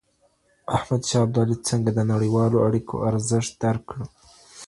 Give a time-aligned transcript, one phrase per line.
[0.75, 3.99] احمد شاه ابدالي څنګه د نړیوالو اړیکو ارزښت درک کړ؟